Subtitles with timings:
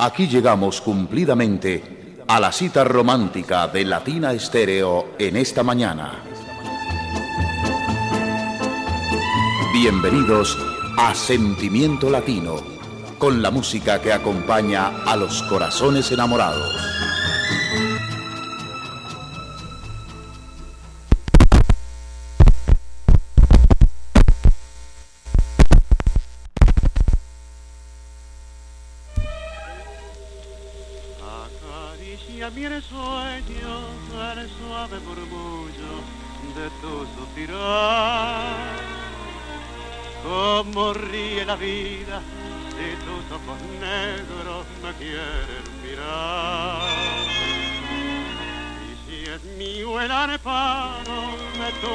[0.00, 6.22] Aquí llegamos cumplidamente a la cita romántica de Latina Estéreo en esta mañana.
[9.72, 10.56] Bienvenidos
[10.96, 12.58] a Sentimiento Latino,
[13.18, 16.97] con la música que acompaña a los corazones enamorados.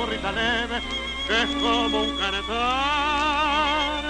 [0.05, 0.77] Risa leve,
[1.29, 4.03] es como un cantar.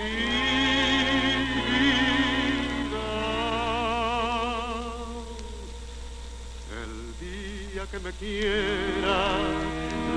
[6.83, 9.17] El día que me quiera,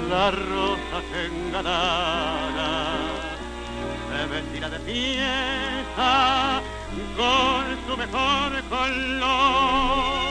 [0.08, 2.72] la rosa se engalara,
[4.08, 6.62] se vestirá de fiesta
[7.16, 10.30] con su mejor color.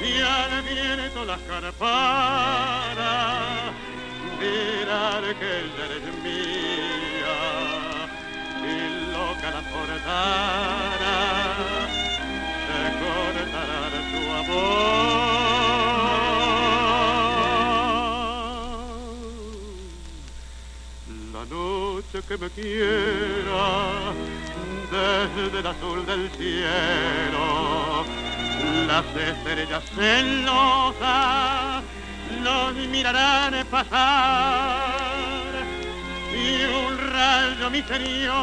[0.00, 2.96] Y al viento las carparas
[4.40, 7.38] dirán que ella eres mía.
[8.62, 11.18] Y loca la portara
[12.66, 15.38] se cortará tu amor.
[21.32, 23.64] La noche que me quiera
[24.90, 28.04] desde el azul del cielo.
[28.86, 31.82] Las estrellas celosas
[32.42, 34.88] nos mirarán pasar
[36.32, 38.38] y un rayo misterioso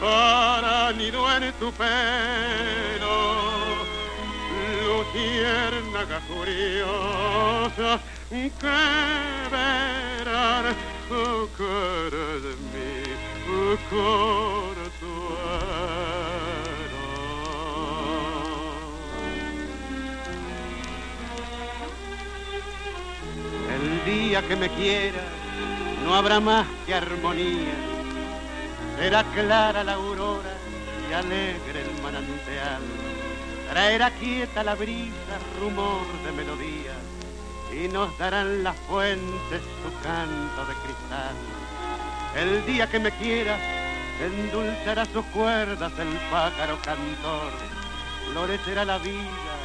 [0.00, 3.48] para nido en tu pelo.
[4.84, 8.00] Luciérnaga curiosa
[8.30, 8.50] que
[9.50, 10.76] verán
[11.10, 12.77] oh, cara
[13.68, 13.76] El
[24.06, 25.20] día que me quiera
[26.02, 27.74] no habrá más que armonía.
[28.98, 30.56] Será clara la aurora
[31.10, 32.80] y alegre el manantial.
[33.68, 36.94] Traerá quieta la brisa, rumor de melodía.
[37.70, 41.67] Y nos darán las fuentes su canto de cristal.
[42.36, 43.56] El día que me quiera
[44.20, 47.52] endulzará sus cuerdas el pájaro cantor.
[48.32, 49.56] Florecerá la vida,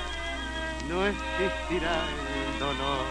[0.87, 3.05] no existirá el dolor.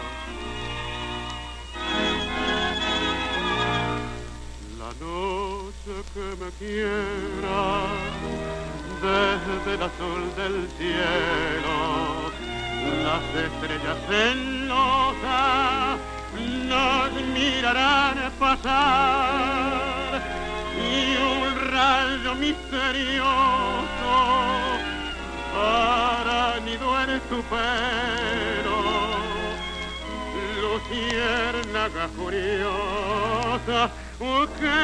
[4.79, 7.61] La noche que me quiera
[9.01, 11.75] desde el azul del cielo,
[13.03, 15.99] las estrellas celosas
[16.67, 20.21] nos mirarán pasar
[20.75, 23.23] y un rayo misterioso
[25.53, 28.77] para nido en tu pelo.
[30.61, 34.79] Luciérnaga curiosa oh, que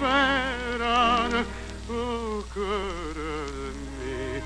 [0.00, 1.32] verán
[1.90, 2.44] oh,
[3.14, 4.40] de mi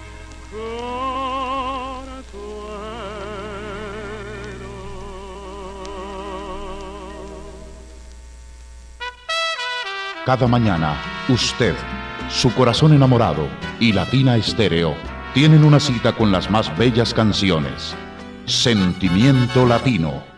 [10.26, 11.00] Cada mañana,
[11.31, 11.75] usted,
[12.28, 13.48] su corazón enamorado
[13.81, 14.94] y Latina Estéreo
[15.32, 17.94] tienen una cita con las más bellas canciones.
[18.44, 20.29] Sentimiento Latino.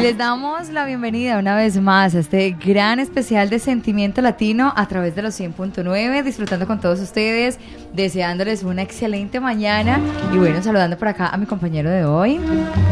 [0.00, 4.88] Les damos la bienvenida una vez más a este gran especial de Sentimiento Latino a
[4.88, 7.58] través de los 100.9, disfrutando con todos ustedes,
[7.92, 10.00] deseándoles una excelente mañana
[10.32, 12.40] y bueno, saludando por acá a mi compañero de hoy.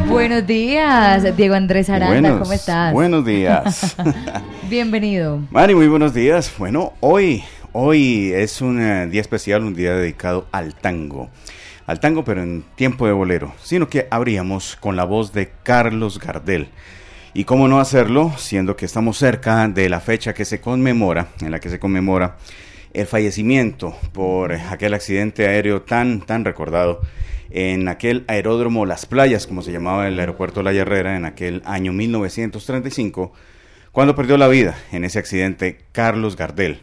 [0.09, 2.93] Buenos días, Diego Andrés Aranda, ¿cómo estás?
[2.93, 3.97] Buenos días.
[4.71, 5.41] Bienvenido.
[5.51, 6.53] Mari, muy buenos días.
[6.57, 11.31] Bueno, hoy, hoy es un eh, día especial, un día dedicado al tango
[11.87, 16.19] al tango, pero en tiempo de bolero, sino que abríamos con la voz de Carlos
[16.19, 16.69] Gardel.
[17.35, 21.51] Y cómo no hacerlo, siendo que estamos cerca de la fecha que se conmemora, en
[21.51, 22.37] la que se conmemora
[22.93, 27.01] el fallecimiento por aquel accidente aéreo tan, tan recordado
[27.51, 31.93] en aquel aeródromo Las Playas, como se llamaba el aeropuerto La Herrera, en aquel año
[31.93, 33.33] 1935,
[33.93, 36.81] cuando perdió la vida en ese accidente Carlos Gardel.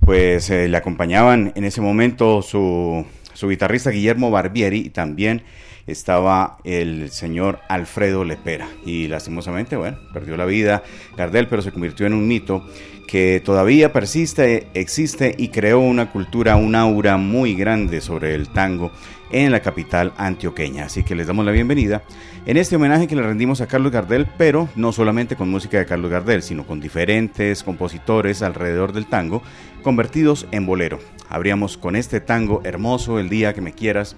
[0.00, 3.04] Pues eh, le acompañaban en ese momento su
[3.36, 5.42] su guitarrista Guillermo Barbieri y también
[5.86, 8.68] estaba el señor Alfredo Lepera.
[8.84, 10.82] Y lastimosamente, bueno, perdió la vida
[11.16, 12.66] Gardel, pero se convirtió en un mito
[13.06, 18.90] que todavía persiste, existe y creó una cultura, un aura muy grande sobre el tango
[19.30, 20.86] en la capital antioqueña.
[20.86, 22.02] Así que les damos la bienvenida
[22.46, 25.86] en este homenaje que le rendimos a Carlos Gardel, pero no solamente con música de
[25.86, 29.42] Carlos Gardel, sino con diferentes compositores alrededor del tango
[29.86, 30.98] convertidos en bolero.
[31.28, 34.16] Habríamos con este tango hermoso, El día que me quieras,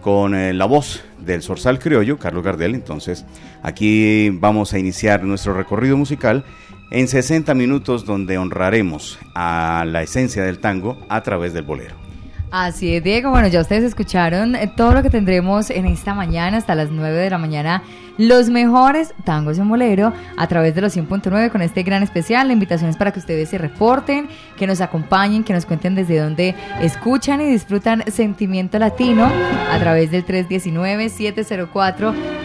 [0.00, 2.76] con eh, la voz del Zorzal Criollo, Carlos Gardel.
[2.76, 3.24] Entonces,
[3.64, 6.44] aquí vamos a iniciar nuestro recorrido musical
[6.92, 12.07] en 60 minutos donde honraremos a la esencia del tango a través del bolero.
[12.50, 13.30] Así es, Diego.
[13.30, 17.16] Bueno, ya ustedes escucharon eh, todo lo que tendremos en esta mañana hasta las 9
[17.16, 17.82] de la mañana
[18.16, 22.48] los mejores tangos en bolero a través de los 100.9 con este gran especial.
[22.48, 26.18] La invitación es para que ustedes se reporten, que nos acompañen, que nos cuenten desde
[26.18, 29.30] dónde escuchan y disfrutan Sentimiento Latino
[29.70, 30.24] a través del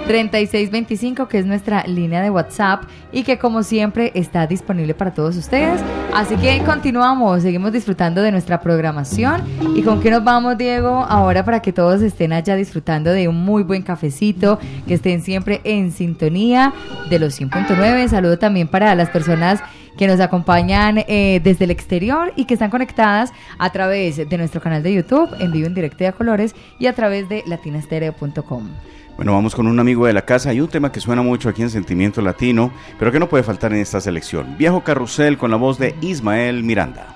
[0.08, 5.38] 319-704-3625, que es nuestra línea de WhatsApp y que como siempre está disponible para todos
[5.38, 5.82] ustedes.
[6.14, 9.42] Así que continuamos, seguimos disfrutando de nuestra programación.
[9.76, 11.06] ¿Y con qué nos vamos, Diego?
[11.08, 15.62] Ahora para que todos estén allá disfrutando de un muy buen cafecito, que estén siempre
[15.64, 16.74] en sintonía
[17.10, 18.08] de los 100.9.
[18.08, 19.62] Saludo también para las personas
[19.98, 24.62] que nos acompañan eh, desde el exterior y que están conectadas a través de nuestro
[24.62, 28.70] canal de YouTube en vivo en directo y a colores y a través de latinastereo.com.
[29.16, 31.62] Bueno, vamos con un amigo de la casa y un tema que suena mucho aquí
[31.62, 34.58] en Sentimiento Latino, pero que no puede faltar en esta selección.
[34.58, 37.16] Viejo Carrusel con la voz de Ismael Miranda.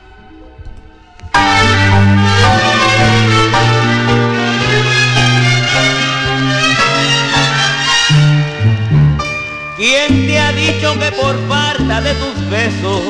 [9.76, 13.02] ¿Quién te ha dicho que por falta de tus besos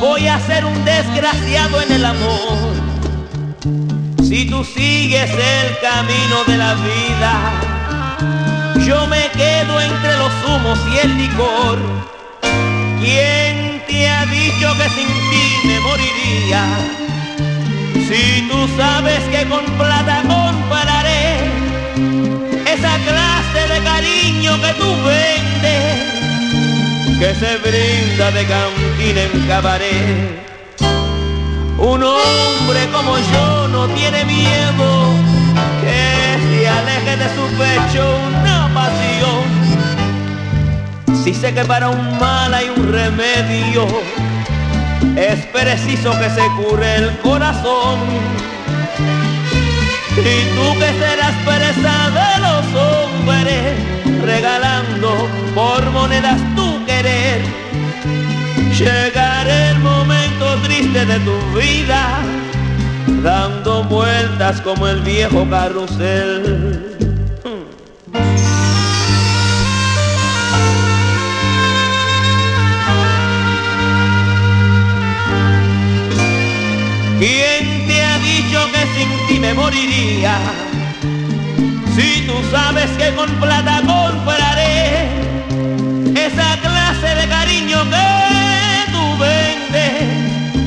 [0.00, 2.79] voy a ser un desgraciado en el amor?
[4.30, 7.32] Si tú sigues el camino de la vida,
[8.86, 11.78] yo me quedo entre los humos y el licor.
[13.00, 16.64] ¿Quién te ha dicho que sin ti me moriría?
[18.08, 21.50] Si tú sabes que con plata compararé
[22.72, 26.06] esa clase de cariño que tú vendes,
[27.18, 30.49] que se brinda de cantina en cabaret.
[31.80, 35.14] Un hombre como yo no tiene miedo
[35.80, 39.44] que se aleje de su pecho una pasión.
[41.24, 43.86] Si sé que para un mal hay un remedio,
[45.16, 47.98] es preciso que se cure el corazón
[50.18, 53.74] y tú que serás presa de los hombres,
[54.22, 57.42] regalando por monedas tu querer.
[58.78, 59.79] Llegará
[60.62, 62.18] triste de tu vida,
[63.22, 66.96] dando vueltas como el viejo carrusel.
[77.18, 80.38] ¿Quién te ha dicho que sin ti me moriría?
[81.94, 85.08] Si tú sabes que con plata compraré
[86.14, 88.29] esa clase de cariño que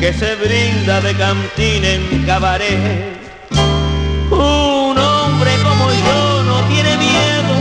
[0.03, 3.15] que se brinda de cantina en cabaret.
[4.31, 7.53] Un hombre como yo no tiene miedo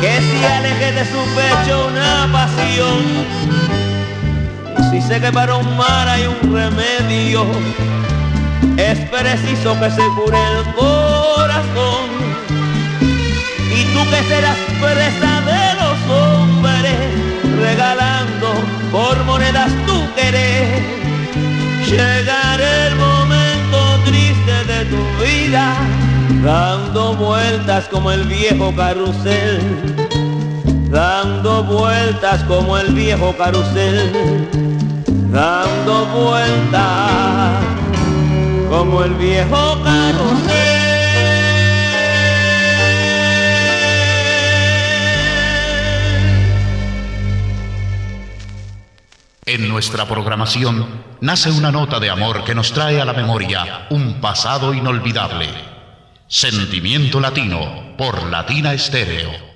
[0.00, 3.02] que se aleje de su pecho una pasión
[4.92, 7.44] si sé que para un mal hay un remedio,
[8.76, 12.06] es preciso que se cure el corazón.
[13.76, 16.96] Y tú que serás presa de los hombres,
[17.60, 18.54] regalando
[18.92, 20.97] por monedas tu querer,
[21.90, 25.74] llegará el momento triste de tu vida,
[26.42, 30.08] dando vueltas como el viejo carrusel
[30.90, 34.48] dando vueltas como el viejo carusel,
[35.30, 37.62] dando vueltas
[38.70, 40.78] como el viejo carusel.
[49.44, 54.20] En nuestra programación nace una nota de amor que nos trae a la memoria un
[54.20, 55.48] pasado inolvidable.
[56.26, 59.47] Sentimiento Latino por Latina Estéreo.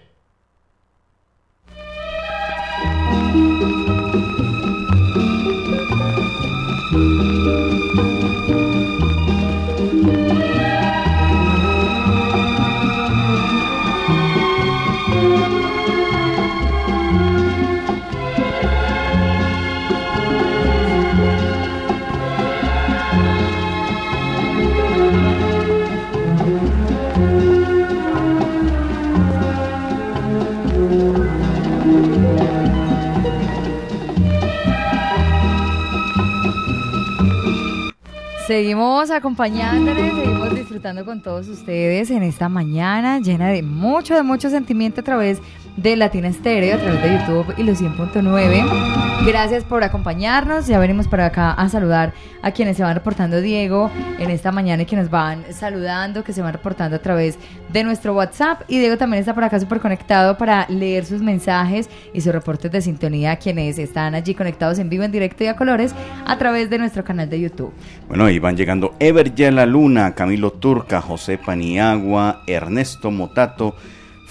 [38.52, 44.50] Seguimos acompañándoles, seguimos disfrutando con todos ustedes en esta mañana llena de mucho, de mucho
[44.50, 45.44] sentimiento a través de
[45.76, 49.26] Latina Estéreo, a través de YouTube y los 100.9.
[49.26, 50.66] Gracias por acompañarnos.
[50.66, 52.12] Ya venimos para acá a saludar
[52.42, 56.32] a quienes se van reportando, Diego, en esta mañana y que nos van saludando, que
[56.32, 57.38] se van reportando a través
[57.72, 58.62] de nuestro WhatsApp.
[58.68, 62.70] Y Diego también está por acá súper conectado para leer sus mensajes y sus reportes
[62.70, 65.94] de sintonía a quienes están allí conectados en vivo, en directo y a colores
[66.26, 67.72] a través de nuestro canal de YouTube.
[68.08, 73.74] Bueno, y van llegando Ever La Luna, Camilo Turca, José Paniagua, Ernesto Motato.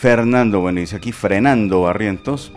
[0.01, 2.51] Fernando, bueno, dice aquí frenando Barrientos.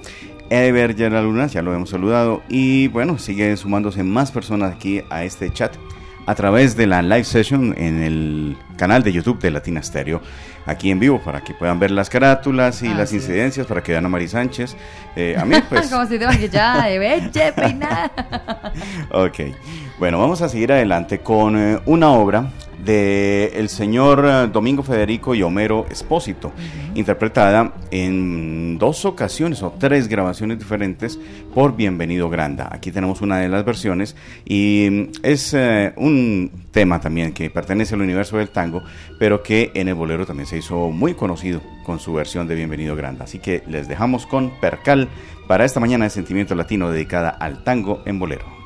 [0.49, 2.43] Ever la luna, ya lo hemos saludado.
[2.49, 5.77] Y bueno, sigue sumándose más personas aquí a este chat
[6.25, 10.23] a través de la live session en el canal de YouTube de Latina Stereo,
[10.65, 14.07] aquí en vivo, para que puedan ver las carátulas y las incidencias, para que vean
[14.07, 14.75] a Mari Sánchez.
[15.15, 15.91] Eh, a mí, pues.
[15.91, 18.11] Como si te ya de peinada.
[19.11, 19.39] ok.
[19.97, 22.51] Bueno, vamos a seguir adelante con eh, una obra
[22.85, 26.53] de el señor eh, Domingo Federico y Homero Espósito,
[26.97, 31.17] interpretada en dos ocasiones o tres grabaciones diferentes
[31.55, 32.69] por Bienvenido Granda.
[32.73, 37.95] Aquí tenemos una de las versiones y mm, es eh, un tema también que pertenece
[37.95, 38.83] al universo del tango,
[39.21, 42.97] pero que en el bolero también se hizo muy conocido con su versión de Bienvenido
[42.97, 43.27] Granda.
[43.27, 45.09] Así que les dejamos con Percal
[45.47, 48.64] para esta mañana de Sentimiento Latino dedicada al tango en bolero.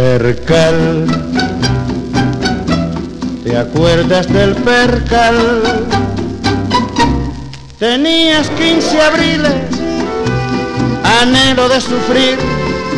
[0.00, 1.06] Percal,
[3.44, 5.36] ¿te acuerdas del percal?
[7.78, 9.62] Tenías 15 abriles,
[11.20, 12.38] anhelo de sufrir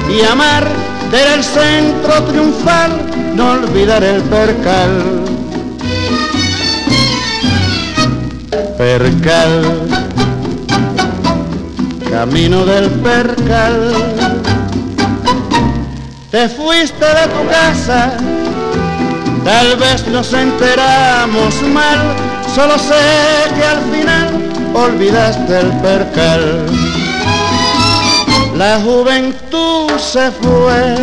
[0.09, 0.65] y amar,
[1.13, 2.93] era el centro triunfal,
[3.35, 5.25] no olvidar el percal.
[8.79, 9.89] Percal,
[12.09, 14.22] camino del percal
[16.33, 18.17] te fuiste de tu casa,
[19.45, 21.99] tal vez nos enteramos mal,
[22.55, 26.67] solo sé que al final olvidaste el percal.
[28.57, 30.97] La juventud se fue,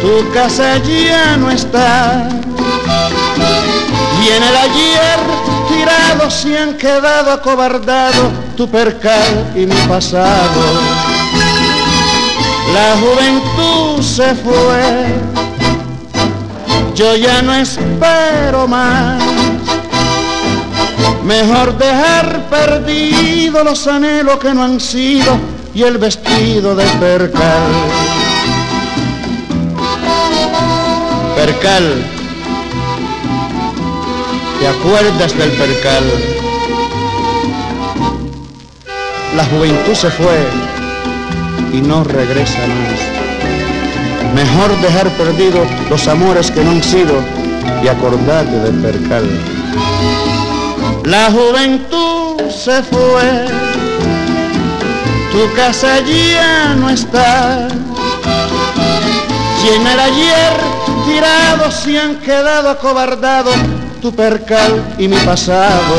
[0.00, 2.26] tu casa ya no está,
[4.22, 5.18] y en el ayer
[5.68, 10.93] tirado se han quedado acobardados tu percal y mi pasado
[12.74, 15.06] la juventud se fue,
[16.96, 19.22] yo ya no espero más.
[21.24, 25.38] Mejor dejar perdido los anhelos que no han sido
[25.72, 27.72] y el vestido de percal.
[31.36, 32.04] Percal,
[34.60, 36.04] ¿te acuerdas del percal?
[39.36, 40.63] La juventud se fue
[41.74, 44.34] y no regresa más.
[44.34, 47.14] Mejor dejar perdidos los amores que no han sido
[47.82, 49.28] y acordarte del percal.
[51.04, 53.46] La juventud se fue,
[55.32, 57.68] tu casa ya no está.
[59.64, 60.52] Y en el ayer
[61.06, 63.56] tirados se han quedado acobardados
[64.00, 65.96] tu percal y mi pasado.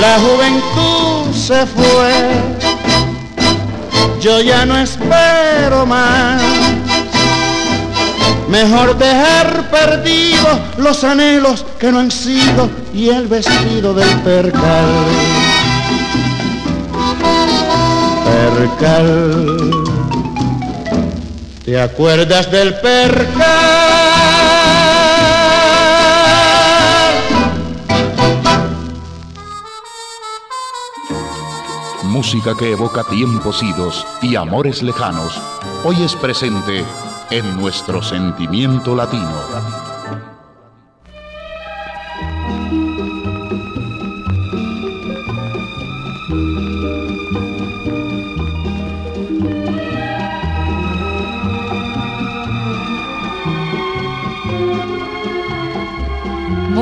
[0.00, 2.71] La juventud se fue
[4.22, 6.40] yo ya no espero más.
[8.48, 14.86] Mejor dejar perdidos los anhelos que no han sido y el vestido del percal.
[18.24, 19.70] Percal.
[21.64, 23.91] ¿Te acuerdas del percal?
[32.22, 35.42] Música que evoca tiempos idos y amores lejanos,
[35.82, 36.84] hoy es presente
[37.32, 39.91] en nuestro sentimiento latino.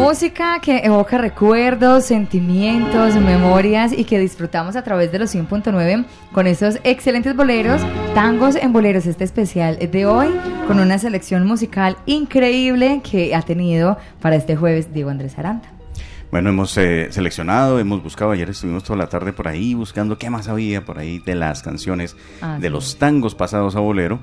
[0.00, 6.46] Música que evoca recuerdos, sentimientos, memorias y que disfrutamos a través de los 100.9 con
[6.46, 7.82] estos excelentes boleros,
[8.14, 10.28] tangos en boleros, este especial de hoy,
[10.66, 15.68] con una selección musical increíble que ha tenido para este jueves Diego Andrés Aranda.
[16.30, 20.30] Bueno, hemos eh, seleccionado, hemos buscado, ayer estuvimos toda la tarde por ahí buscando qué
[20.30, 22.72] más había por ahí de las canciones, Ah, de sí.
[22.72, 24.20] los tangos pasados a bolero.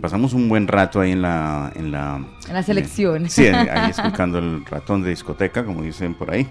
[0.00, 1.72] Pasamos un buen rato ahí en la...
[1.74, 3.30] En la, En la selección.
[3.30, 6.46] Sí, ahí escuchando el ratón de discoteca, como dicen por ahí.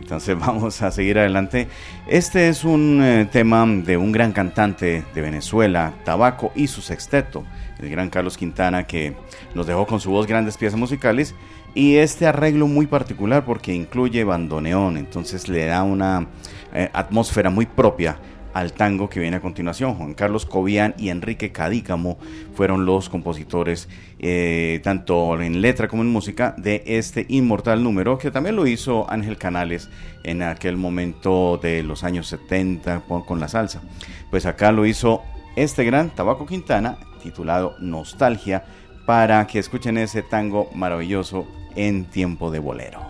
[0.00, 1.68] Entonces vamos a seguir adelante.
[2.06, 7.44] Este es un eh, tema de un gran cantante de Venezuela, Tabaco y su sexteto,
[7.78, 9.14] el gran Carlos Quintana, que
[9.54, 11.34] nos dejó con su voz grandes piezas musicales
[11.74, 16.26] y este arreglo muy particular porque incluye bandoneón, entonces le da una
[16.72, 18.16] eh, atmósfera muy propia
[18.54, 19.94] al tango que viene a continuación.
[19.96, 22.18] Juan Carlos Cobian y Enrique Cadícamo
[22.54, 23.88] fueron los compositores,
[24.18, 29.10] eh, tanto en letra como en música, de este inmortal número, que también lo hizo
[29.10, 29.90] Ángel Canales
[30.22, 33.82] en aquel momento de los años 70 con con la salsa.
[34.30, 35.22] Pues acá lo hizo
[35.56, 38.64] este gran Tabaco Quintana, titulado Nostalgia,
[39.06, 43.00] para que escuchen ese tango maravilloso en tiempo de bolero.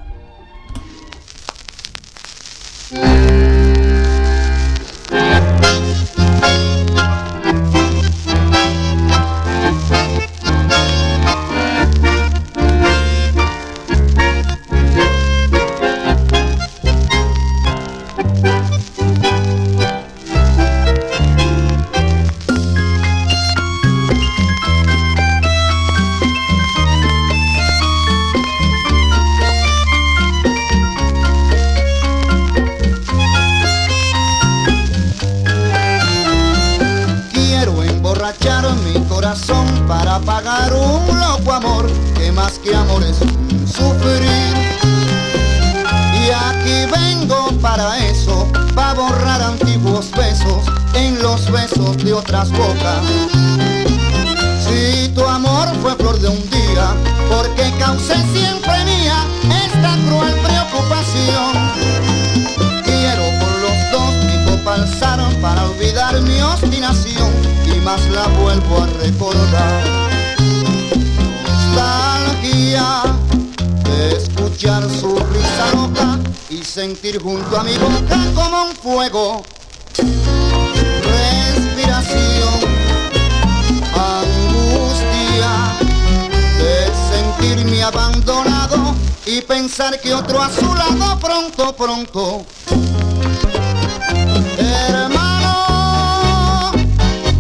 [94.59, 95.53] Hermano,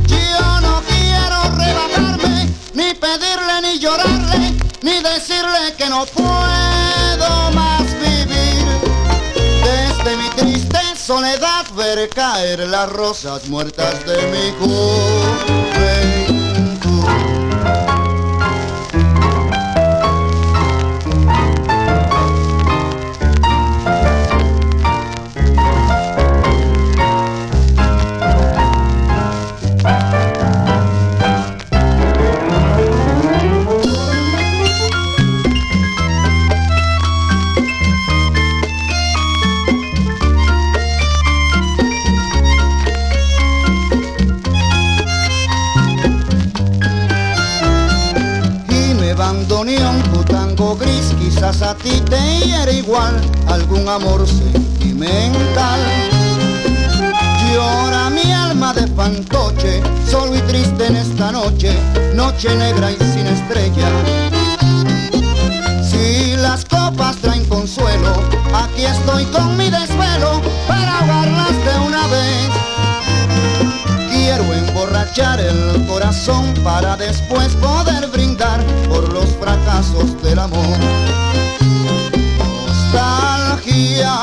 [0.06, 8.64] yo no quiero rebajarme, ni pedirle, ni llorarle, ni decirle que no puedo más vivir.
[9.64, 15.73] Desde mi triste soledad ver caer las rosas muertas de mi juventud.
[51.62, 53.14] A ti te hiere igual
[53.48, 55.80] algún amor sentimental.
[57.52, 61.76] Llora mi alma de fantoche solo y triste en esta noche
[62.14, 63.88] noche negra y sin estrella.
[65.82, 68.12] Si las copas traen consuelo
[68.52, 71.52] aquí estoy con mi desvelo para ahogarlas
[71.86, 72.63] una vez
[74.36, 80.76] quiero emborrachar el corazón para después poder brindar por los fracasos del amor.
[82.66, 84.18] Nostalgia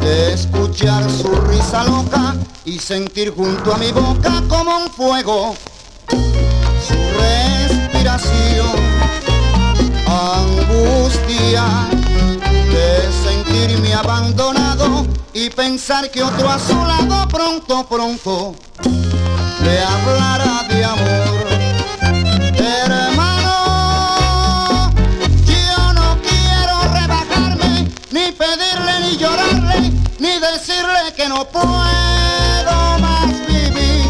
[0.00, 5.54] de escuchar su risa loca y sentir junto a mi boca como un fuego
[6.08, 8.80] su respiración.
[10.06, 11.64] Angustia
[12.70, 18.54] de sentirme abandonado y pensar que otro a su lado pronto, pronto
[19.64, 21.48] le hablará de amor.
[22.56, 23.56] Hermano,
[25.46, 34.08] yo no quiero rebajarme, ni pedirle, ni llorarle, ni decirle que no puedo más vivir.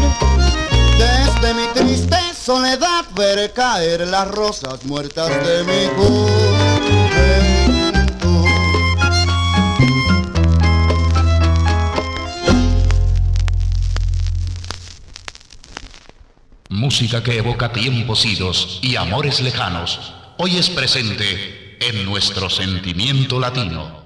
[0.97, 7.60] Desde mi triste soledad ver caer las rosas muertas de mi juventud.
[16.81, 24.01] Música que evoca tiempos idos y amores lejanos, hoy es presente en nuestro sentimiento latino.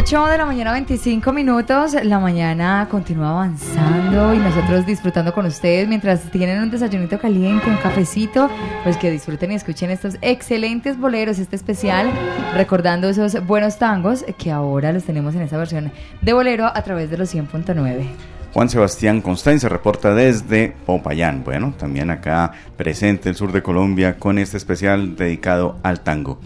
[0.00, 1.94] De la mañana, 25 minutos.
[2.04, 7.76] La mañana continúa avanzando y nosotros disfrutando con ustedes mientras tienen un desayunito caliente, un
[7.76, 8.48] cafecito.
[8.82, 12.10] Pues que disfruten y escuchen estos excelentes boleros, este especial,
[12.54, 17.10] recordando esos buenos tangos que ahora los tenemos en esta versión de bolero a través
[17.10, 18.06] de los 100.9.
[18.54, 21.44] Juan Sebastián Constanza reporta desde Popayán.
[21.44, 26.40] Bueno, también acá presente el sur de Colombia con este especial dedicado al tango.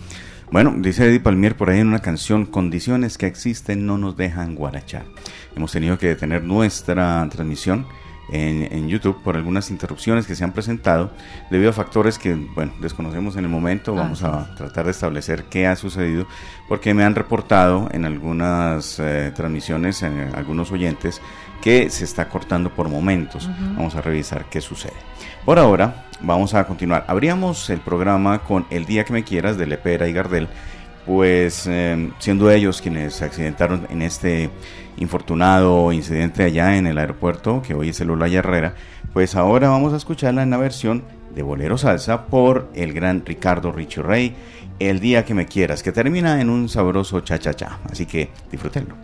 [0.55, 4.55] Bueno, dice Eddie Palmier por ahí en una canción, condiciones que existen no nos dejan
[4.55, 5.05] guarachar.
[5.57, 7.89] Hemos tenido que detener nuestra transmisión
[8.31, 11.11] en, YouTube por algunas interrupciones que se han presentado
[11.51, 13.97] debido a factores que, bueno, desconocemos en el momento.
[13.97, 16.25] Vamos a tratar de establecer qué ha sucedido
[16.69, 21.21] porque me han reportado en algunas eh, transmisiones, en algunos oyentes,
[21.65, 23.49] que se está cortando por momentos.
[23.75, 24.93] Vamos a revisar qué sucede.
[25.47, 27.07] Por ahora, vamos a continuar.
[27.09, 30.47] Abríamos el programa con El Día que Me Quieras de Lepera y Gardel,
[31.07, 34.51] pues em, siendo ellos quienes se accidentaron en este
[34.99, 38.75] infortunado incidente allá en el aeropuerto, que hoy es el Lola Herrera,
[39.15, 41.03] pues ahora vamos a escucharla en la versión
[41.35, 44.37] de Bolero Salsa por el gran Ricardo Richo Rey,
[44.81, 47.79] El Día que Me Quieras, que termina en un sabroso cha-cha-cha.
[47.91, 49.04] Así que disfrútenlo.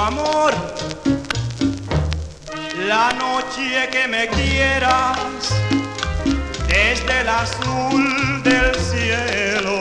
[0.00, 0.54] amor.
[2.86, 5.18] La noche que me quieras,
[6.68, 9.80] desde el azul del cielo,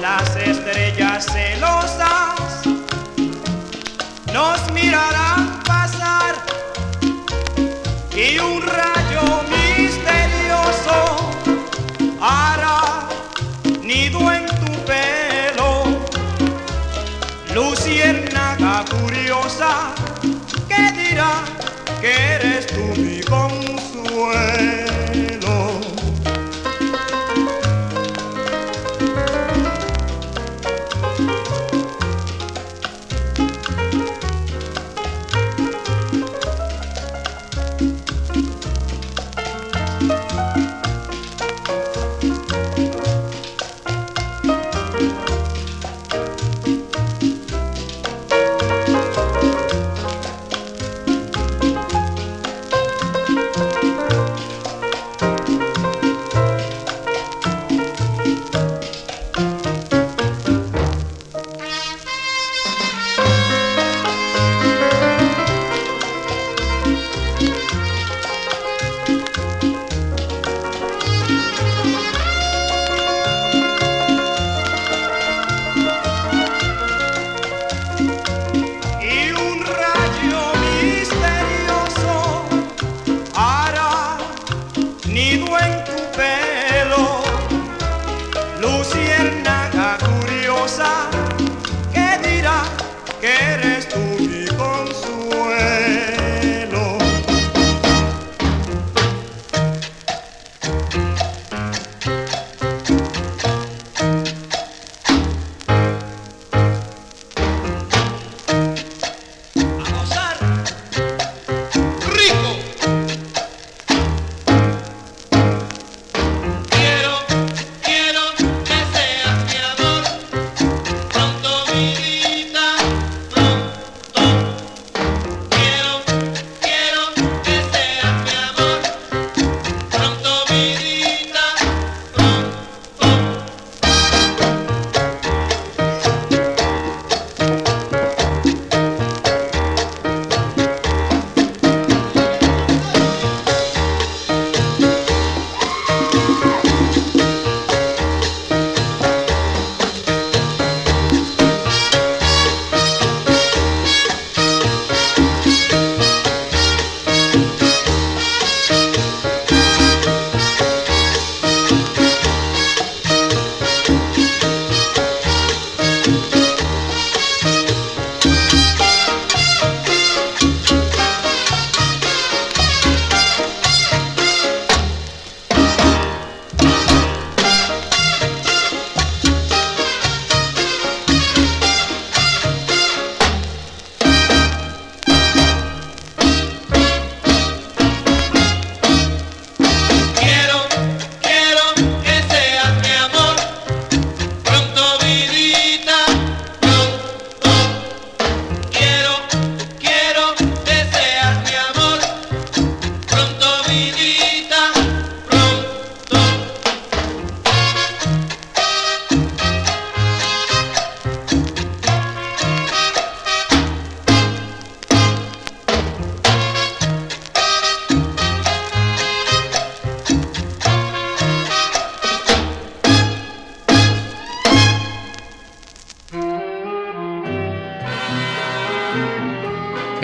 [0.00, 2.66] las estrellas celosas
[4.32, 5.25] nos mirarán.
[22.00, 24.55] Que eres tú mi consuelo.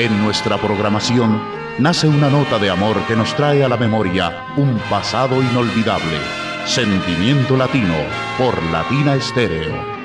[0.03, 1.41] En nuestra programación
[1.79, 6.19] nace una nota de amor que nos trae a la memoria un pasado inolvidable.
[6.65, 7.95] Sentimiento Latino
[8.37, 10.02] por Latina Estéreo.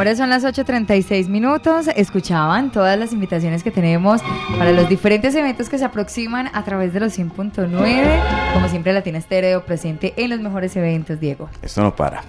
[0.00, 1.86] Ahora son las 8.36 minutos.
[1.94, 4.22] Escuchaban todas las invitaciones que tenemos
[4.56, 8.54] para los diferentes eventos que se aproximan a través de los 100.9.
[8.54, 11.50] Como siempre, Latina Estéreo presente en los mejores eventos, Diego.
[11.60, 12.22] Esto no para.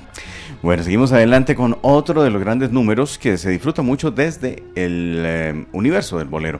[0.61, 5.23] Bueno, seguimos adelante con otro de los grandes números que se disfruta mucho desde el
[5.25, 6.59] eh, universo del bolero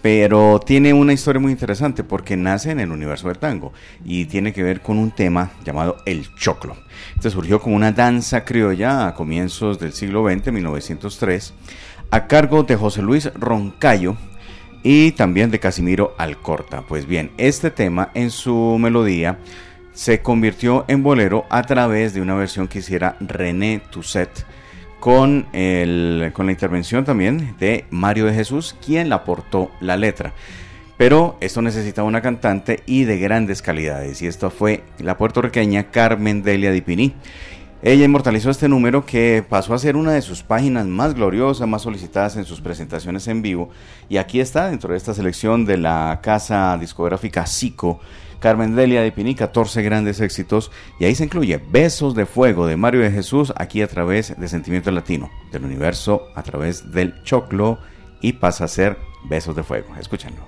[0.00, 3.72] pero tiene una historia muy interesante porque nace en el universo del tango
[4.04, 6.76] y tiene que ver con un tema llamado el choclo.
[7.16, 11.54] Este surgió como una danza criolla a comienzos del siglo XX, 1903,
[12.10, 14.16] a cargo de José Luis Roncayo
[14.82, 16.82] y también de Casimiro Alcorta.
[16.82, 19.38] Pues bien, este tema en su melodía
[19.92, 24.46] se convirtió en bolero a través de una versión que hiciera René Tousset
[25.00, 30.32] con, el, con la intervención también de Mario de Jesús, quien le aportó la letra.
[30.96, 36.42] Pero esto necesitaba una cantante y de grandes calidades, y esto fue la puertorriqueña Carmen
[36.42, 37.14] Delia Dipini.
[37.80, 41.82] Ella inmortalizó este número que pasó a ser una de sus páginas más gloriosas, más
[41.82, 43.70] solicitadas en sus presentaciones en vivo,
[44.08, 48.00] y aquí está dentro de esta selección de la casa discográfica Sico
[48.40, 50.70] Carmen Delia de Pini, 14 grandes éxitos.
[50.98, 54.48] Y ahí se incluye Besos de Fuego de Mario de Jesús, aquí a través de
[54.48, 57.78] Sentimiento Latino, del universo a través del choclo
[58.20, 58.96] y pasa a ser
[59.28, 59.94] Besos de Fuego.
[59.98, 60.46] Escúchenlo.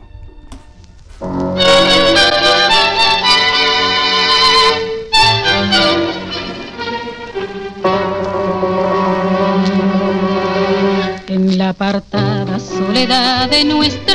[11.28, 14.09] En la apartada soledad de nuestras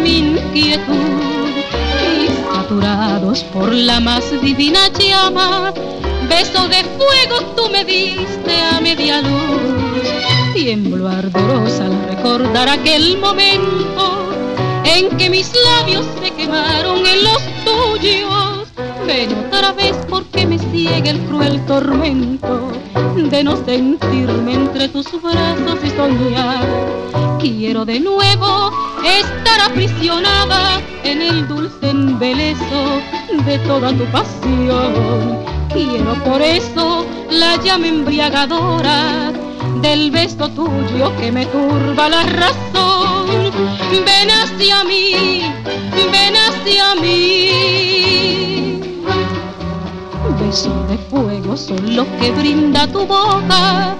[0.00, 1.52] mi inquietud.
[2.22, 5.72] Y saturados por la más divina llama,
[6.28, 10.08] beso de fuego tú me diste a media luz.
[10.54, 14.28] Tiemblo ardorosa al recordar aquel momento
[14.84, 18.68] en que mis labios se quemaron en los tuyos.
[19.06, 22.70] Ven otra vez porque me ciega el cruel tormento
[23.16, 27.27] de no sentirme entre tus brazos y soñar.
[27.38, 28.72] Quiero de nuevo
[29.04, 33.00] estar aprisionada en el dulce embeleso
[33.46, 35.44] de toda tu pasión.
[35.72, 39.32] Quiero por eso la llama embriagadora
[39.80, 43.52] del beso tuyo que me turba la razón.
[43.92, 45.42] Ven hacia mí,
[45.94, 48.80] ven hacia mí.
[50.40, 53.96] Besos de fuego son los que brinda tu boca,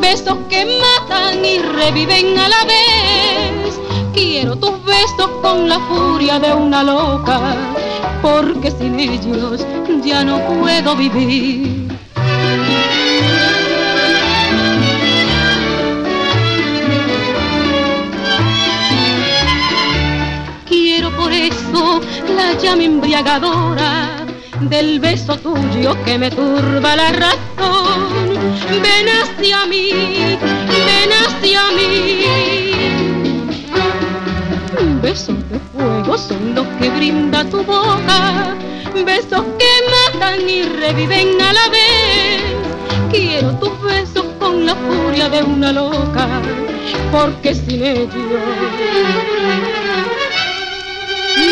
[0.00, 3.80] besos que matan y reviven a la vez.
[4.12, 7.54] Quiero tus besos con la furia de una loca,
[8.22, 9.66] porque sin ellos
[10.04, 11.88] ya no puedo vivir.
[20.66, 22.00] Quiero por eso
[22.36, 24.26] la llama embriagadora
[24.60, 28.25] del beso tuyo que me turba la razón.
[28.82, 32.72] Ven hacia mí, ven hacia mí.
[35.02, 38.54] Besos de fuego son los que brinda tu boca,
[39.04, 42.42] besos que matan y reviven a la vez.
[43.10, 46.28] Quiero tus besos con la furia de una loca,
[47.10, 48.14] porque sin ellos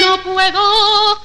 [0.00, 1.24] no puedo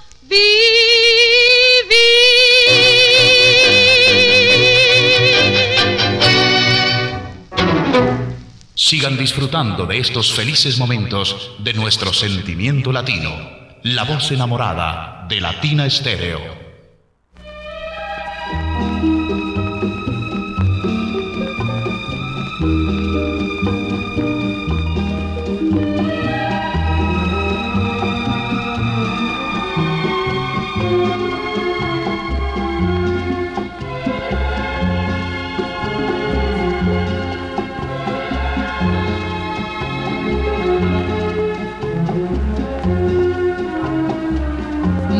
[8.89, 13.29] Sigan disfrutando de estos felices momentos de nuestro sentimiento latino,
[13.83, 16.58] la voz enamorada de Latina Estéreo.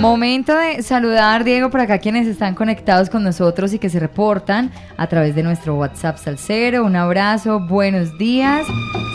[0.10, 4.72] Momento de saludar, Diego, por acá quienes están conectados con nosotros y que se reportan
[4.98, 6.84] a través de nuestro WhatsApp Salcero.
[6.84, 8.66] Un abrazo, buenos días.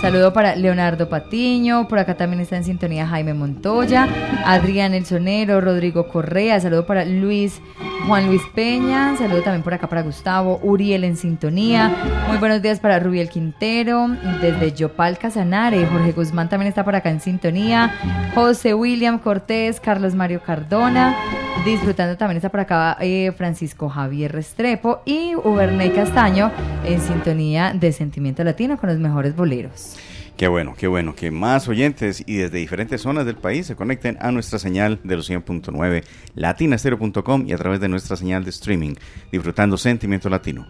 [0.01, 4.07] Saludo para Leonardo Patiño, por acá también está en sintonía Jaime Montoya,
[4.45, 7.61] Adrián El Sonero, Rodrigo Correa, saludo para Luis
[8.07, 11.91] Juan Luis Peña, saludo también por acá para Gustavo, Uriel en sintonía,
[12.29, 14.09] muy buenos días para Rubiel Quintero,
[14.43, 17.95] desde Yopal Casanare, Jorge Guzmán también está por acá en sintonía,
[18.35, 21.17] José William Cortés, Carlos Mario Cardona,
[21.65, 26.51] disfrutando también está por acá eh, Francisco Javier Restrepo y Uberney Castaño
[26.85, 29.94] en sintonía de Sentimiento Latino con los mejores boleros.
[30.37, 34.19] Qué bueno, qué bueno, que más oyentes y desde diferentes zonas del país se conecten
[34.21, 36.03] a nuestra señal de los 100.9
[36.35, 38.95] latinastereo.com y a través de nuestra señal de streaming,
[39.31, 40.67] disfrutando Sentimiento Latino.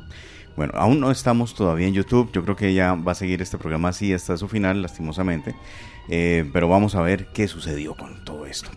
[0.54, 3.56] Bueno, aún no estamos todavía en YouTube, yo creo que ya va a seguir este
[3.56, 5.54] programa así hasta su final, lastimosamente,
[6.10, 8.70] eh, pero vamos a ver qué sucedió con todo esto.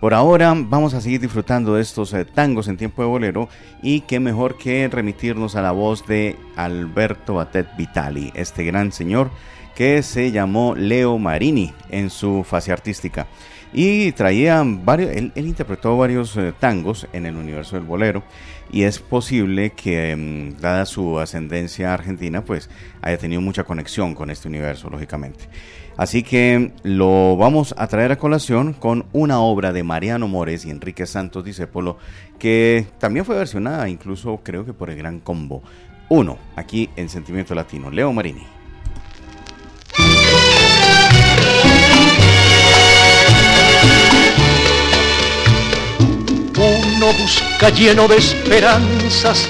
[0.00, 3.48] Por ahora vamos a seguir disfrutando de estos eh, tangos en tiempo de bolero
[3.82, 9.30] y qué mejor que remitirnos a la voz de Alberto Batet Vitali, este gran señor
[9.74, 13.26] que se llamó Leo Marini en su fase artística.
[13.72, 18.22] Y traía varios, él, interpretó varios eh, tangos en el universo del bolero
[18.70, 22.70] y es posible que, mm, dada su ascendencia argentina, pues
[23.02, 25.48] haya tenido mucha conexión con este universo, lógicamente.
[25.96, 30.70] Así que lo vamos a traer a colación con una obra de Mariano Mores y
[30.70, 31.98] Enrique Santos Discépolo,
[32.38, 35.62] que también fue versionada, incluso creo que por el Gran Combo.
[36.08, 38.44] Uno, aquí en Sentimiento Latino, Leo Marini.
[46.56, 49.48] Uno busca lleno de esperanzas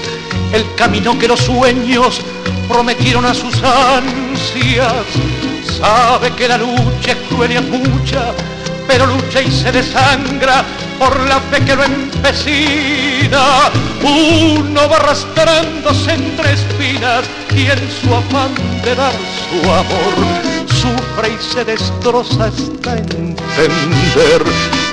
[0.51, 2.21] el camino que los sueños
[2.67, 5.05] prometieron a sus ansias.
[5.79, 8.33] Sabe que la lucha es cruel y mucha,
[8.87, 10.63] pero lucha y se desangra
[10.99, 13.71] por la fe que lo empecina.
[14.01, 17.25] Uno va arrastrándose entre espinas
[17.55, 19.13] y en su afán de dar
[19.49, 24.43] su amor sufre y se destroza hasta entender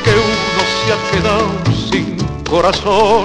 [0.05, 1.51] que uno se ha quedado
[1.91, 3.25] sin corazón.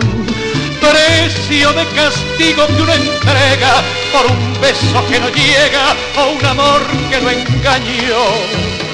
[0.82, 6.82] Precio de castigo que uno entrega por un beso que no llega o un amor
[7.10, 8.87] que lo engañó.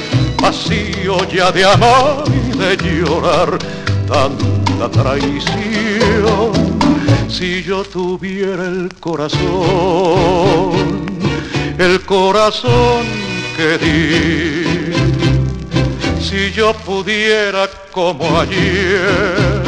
[0.43, 3.57] Vacío ya de amar y de llorar
[4.05, 6.51] tanta traición.
[7.29, 9.41] Si yo tuviera el corazón,
[11.77, 13.05] el corazón
[13.55, 14.65] que di,
[16.21, 19.63] si yo pudiera como ayer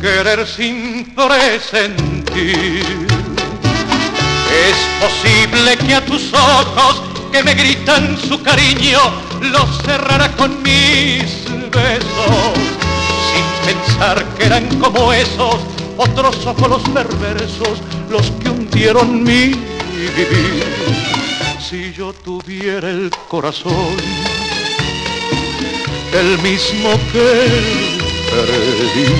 [0.00, 3.06] querer sin presentir.
[4.68, 8.98] Es posible que a tus ojos que me gritan su cariño
[9.40, 12.54] los cerrara con mis besos,
[13.30, 15.56] sin pensar que eran como esos
[15.96, 19.54] otros ojos perversos los que hundieron mi
[20.16, 20.64] vivir.
[21.60, 23.96] Si yo tuviera el corazón,
[26.12, 27.98] el mismo que
[28.30, 29.14] perdí,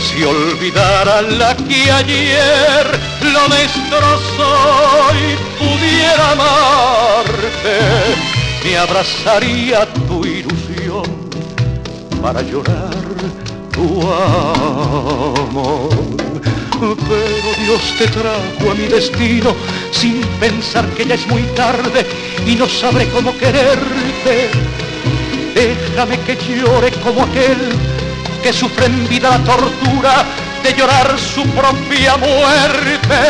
[0.00, 7.78] si olvidara la que ayer lo destrozó y pudiera amarte,
[8.64, 11.04] me abrazaría tu ilusión
[12.22, 12.90] para llorar
[13.72, 15.90] tu amor.
[16.80, 19.54] Pero Dios te trajo a mi destino
[19.90, 22.06] sin pensar que ya es muy tarde
[22.46, 24.50] y no sabré cómo quererte.
[25.54, 27.58] Déjame que llore como aquel
[28.42, 30.26] que sufre en vida la tortura
[30.64, 33.20] de llorar su propia muerte.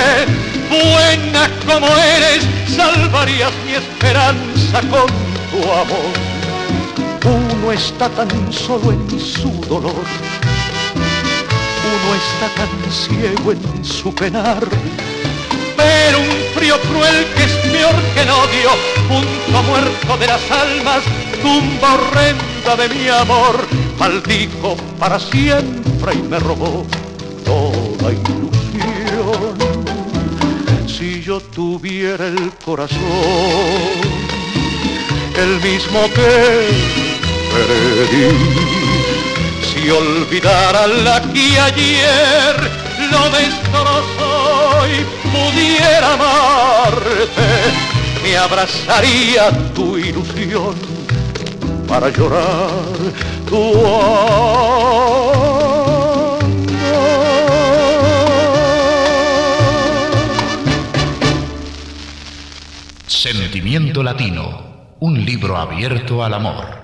[0.71, 5.09] Buena como eres, salvarías mi esperanza con
[5.51, 6.15] tu amor.
[7.25, 10.05] Uno está tan solo en su dolor,
[11.95, 14.65] uno está tan ciego en su penar.
[15.77, 18.71] Pero un frío cruel que es peor que el odio,
[19.09, 21.03] punto muerto de las almas,
[21.43, 23.67] tumba horrenda de mi amor,
[23.99, 26.87] maldijo para siempre y me robó
[27.99, 29.57] toda ilusión.
[30.87, 32.99] Si yo tuviera el corazón,
[35.37, 36.69] el mismo que
[37.53, 38.29] perdí,
[39.63, 42.55] si olvidara la que ayer
[43.11, 47.49] lo destrozó y pudiera amarte,
[48.23, 50.75] me abrazaría tu ilusión
[51.87, 52.71] para llorar
[53.49, 53.73] tu
[63.25, 66.84] Sentimiento Latino, un libro abierto al amor.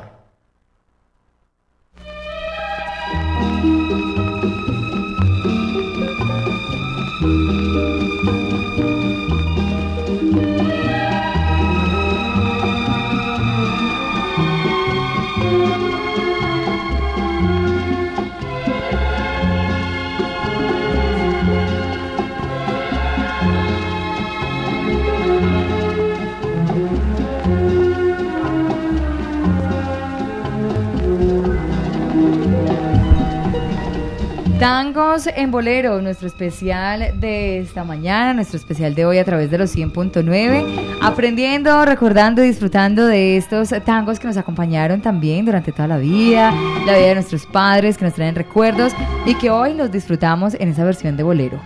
[34.60, 39.56] Tangos en Bolero, nuestro especial de esta mañana, nuestro especial de hoy a través de
[39.56, 45.88] los 100.9, aprendiendo, recordando y disfrutando de estos tangos que nos acompañaron también durante toda
[45.88, 46.52] la vida,
[46.84, 48.92] la vida de nuestros padres, que nos traen recuerdos
[49.24, 51.58] y que hoy los disfrutamos en esa versión de Bolero.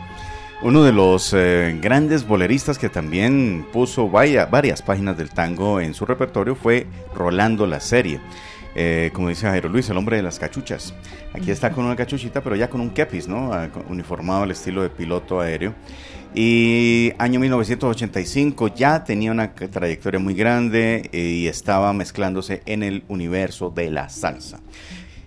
[0.62, 6.06] Uno de los eh, grandes boleristas que también puso varias páginas del tango en su
[6.06, 8.20] repertorio fue Rolando la Serie.
[8.74, 10.94] Eh, como dice Jairo Luis, el hombre de las cachuchas.
[11.32, 13.52] Aquí está con una cachuchita, pero ya con un kepis, ¿no?
[13.52, 15.74] Ah, uniformado al estilo de piloto aéreo.
[16.34, 23.04] Y año 1985 ya tenía una trayectoria muy grande eh, y estaba mezclándose en el
[23.06, 24.60] universo de la salsa.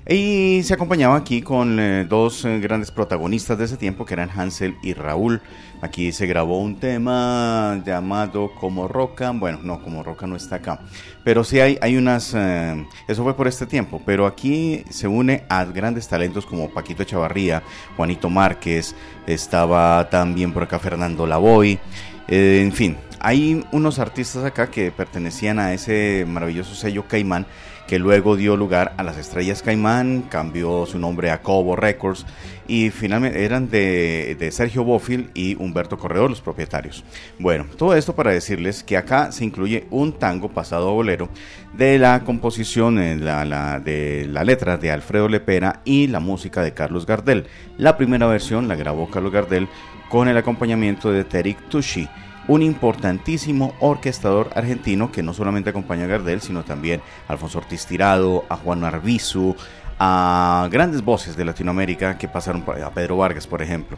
[0.09, 4.29] Y se acompañaba aquí con eh, dos eh, grandes protagonistas de ese tiempo que eran
[4.29, 5.41] Hansel y Raúl.
[5.81, 9.31] Aquí se grabó un tema llamado Como Roca.
[9.31, 10.79] Bueno, no, Como Roca no está acá.
[11.25, 12.33] Pero sí hay, hay unas...
[12.33, 14.01] Eh, eso fue por este tiempo.
[14.05, 17.61] Pero aquí se une a grandes talentos como Paquito Chavarría,
[17.97, 18.95] Juanito Márquez.
[19.25, 21.79] Estaba también por acá Fernando Lavoy.
[22.29, 27.45] en fin, hay unos artistas acá que pertenecían a ese maravilloso sello Caimán
[27.87, 32.25] que luego dio lugar a las Estrellas Caimán, cambió su nombre a Cobo Records
[32.67, 37.03] y finalmente eran de, Sergio Bofil y Humberto Corredor los propietarios.
[37.39, 41.29] Bueno, todo esto para decirles que acá se incluye un tango pasado a bolero
[41.73, 46.73] de la composición de la, de la letra de Alfredo Lepera y la música de
[46.73, 47.47] Carlos Gardel.
[47.77, 49.69] La primera versión la grabó Carlos Gardel
[50.09, 52.07] con el acompañamiento de Terik Tushi
[52.47, 57.85] un importantísimo orquestador argentino que no solamente acompaña a Gardel, sino también a Alfonso Ortiz
[57.85, 59.55] Tirado, a Juan Arbizu,
[59.99, 63.97] a grandes voces de Latinoamérica que pasaron a Pedro Vargas, por ejemplo.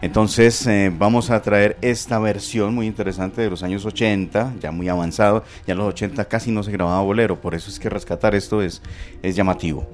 [0.00, 4.88] Entonces eh, vamos a traer esta versión muy interesante de los años 80, ya muy
[4.88, 8.34] avanzado, ya en los 80 casi no se grababa bolero, por eso es que rescatar
[8.34, 8.80] esto es,
[9.22, 9.88] es llamativo.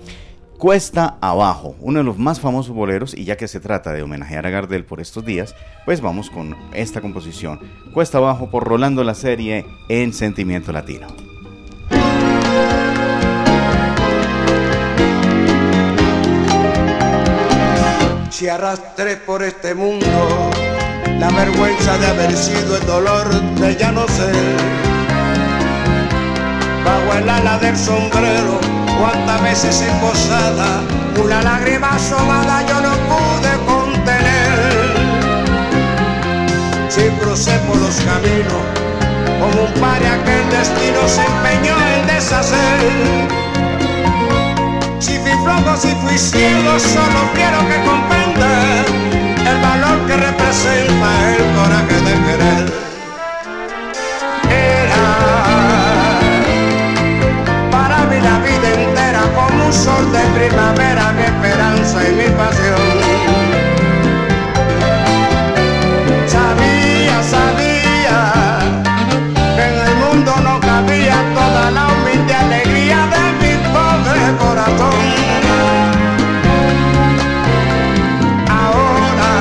[0.59, 4.47] Cuesta Abajo, uno de los más famosos boleros, y ya que se trata de homenajear
[4.47, 5.55] a Gardel por estos días,
[5.85, 7.61] pues vamos con esta composición.
[7.93, 11.09] Cuesta Abajo por Rolando la serie en Sentimiento Latino.
[18.31, 20.07] Si arrastré por este mundo
[21.19, 24.35] la vergüenza de haber sido el dolor de ya no ser,
[26.83, 30.81] bajo el ala del sombrero cuántas veces en posada
[31.23, 34.97] una lágrima asomada yo no pude contener.
[36.89, 38.63] Si crucé por los caminos
[39.41, 42.81] como un paria que el destino se empeñó en deshacer.
[44.99, 48.49] Si fui flojo, si fui ciego, solo quiero que comprenda
[49.51, 52.86] el valor que representa el coraje de querer.
[59.67, 62.97] Un sol de primavera, mi esperanza y mi pasión.
[66.35, 68.19] Sabía, sabía
[69.57, 75.05] que en el mundo no cabía toda la humilde alegría de mi pobre corazón.
[78.63, 79.33] Ahora,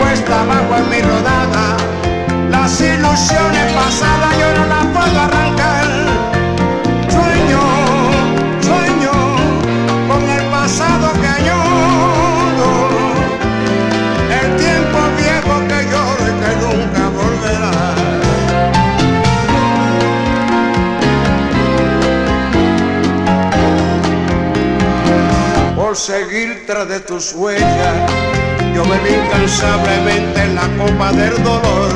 [0.00, 1.64] cuesta abajo en mi rodada,
[2.50, 5.37] las ilusiones pasadas yo no las puedo arrancar.
[26.08, 27.96] Seguir tras de tus huellas.
[28.74, 31.92] Yo bebí incansablemente en la copa del dolor.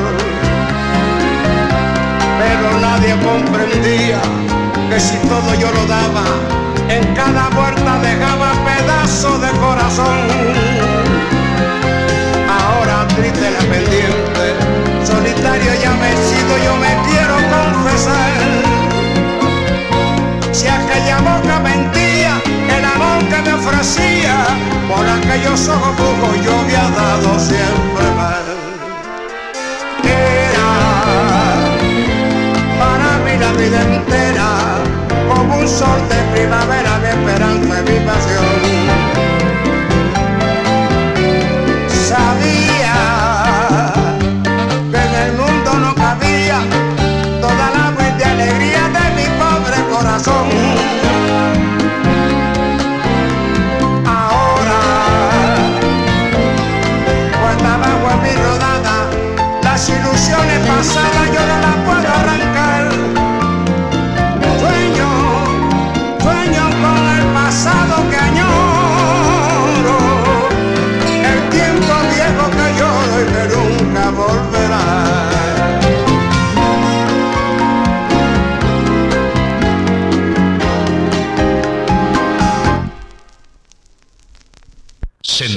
[2.41, 4.21] Pero nadie comprendía
[4.87, 6.25] que si todo yo lo daba,
[6.89, 10.19] en cada puerta dejaba pedazos de corazón.
[12.61, 14.45] Ahora triste la pendiente,
[15.03, 18.33] solitario ya me sido, yo me quiero confesar.
[20.51, 22.12] Si aquella boca mentía,
[24.87, 28.45] por aquellos ojos brujos yo había dado siempre mal.
[30.05, 30.69] Era
[32.79, 34.49] para mí la vida entera,
[35.27, 38.92] como un sol de primavera, mi esperanza y mi pasión.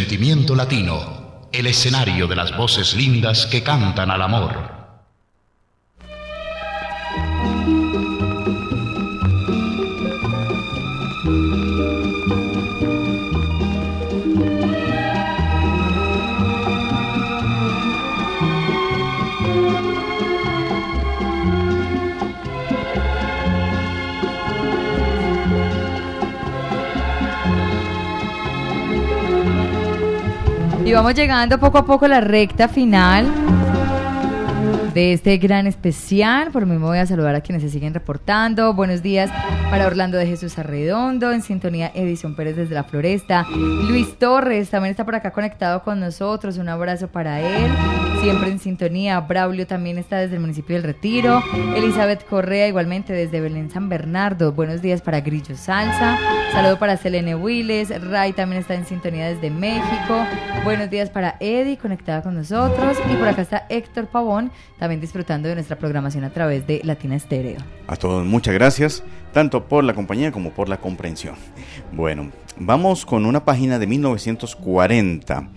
[0.06, 4.75] Sentimiento Latino, el escenario de las voces lindas que cantan al amor.
[30.96, 33.30] Vamos llegando poco a poco a la recta final
[34.96, 36.50] de este gran especial.
[36.52, 38.72] Por mí me voy a saludar a quienes se siguen reportando.
[38.72, 39.30] Buenos días
[39.68, 43.46] para Orlando de Jesús Arredondo, en sintonía Edición Pérez desde la Floresta.
[43.50, 46.56] Luis Torres también está por acá conectado con nosotros.
[46.56, 47.70] Un abrazo para él.
[48.22, 49.20] Siempre en sintonía.
[49.20, 51.42] Braulio también está desde el municipio del Retiro.
[51.76, 54.52] Elizabeth Correa igualmente desde Belén San Bernardo.
[54.52, 56.18] Buenos días para Grillo Salsa.
[56.52, 57.90] Saludo para Selene Willes.
[58.02, 60.24] Ray también está en sintonía desde México.
[60.64, 62.96] Buenos días para Eddie, conectada con nosotros.
[63.12, 64.50] Y por acá está Héctor Pavón,
[64.94, 67.58] disfrutando de nuestra programación a través de Latina Estéreo.
[67.86, 71.34] A todos muchas gracias, tanto por la compañía como por la comprensión.
[71.92, 75.48] Bueno, vamos con una página de 1940,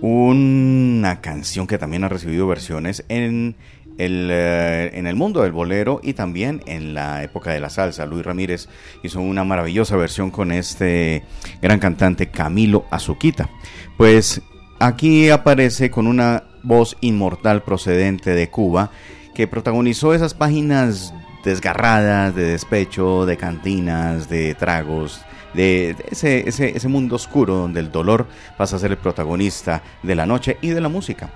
[0.00, 3.56] una canción que también ha recibido versiones en
[3.98, 8.06] el, eh, en el mundo del bolero y también en la época de la salsa.
[8.06, 8.68] Luis Ramírez
[9.02, 11.24] hizo una maravillosa versión con este
[11.62, 13.48] gran cantante Camilo Azuquita.
[13.96, 14.42] Pues
[14.78, 18.90] aquí aparece con una voz inmortal procedente de Cuba
[19.34, 21.12] que protagonizó esas páginas
[21.44, 25.20] desgarradas de despecho, de cantinas, de tragos,
[25.54, 30.14] de, ese, ese, ese mundo oscuro donde el dolor pasa a ser el protagonista de
[30.14, 31.30] la noche y de la música.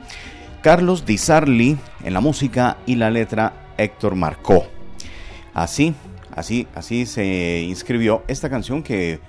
[0.62, 4.66] Carlos Di Sarli en la música y la letra Héctor Marcó.
[5.54, 5.94] Así,
[6.34, 9.20] así, así se inscribió esta canción que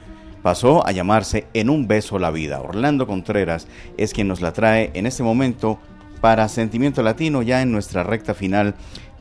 [0.42, 2.62] pasó a llamarse En un beso la vida.
[2.62, 3.68] Orlando Contreras
[3.98, 5.80] es quien nos la trae en este momento
[6.20, 8.76] para Sentimiento Latino ya en nuestra recta final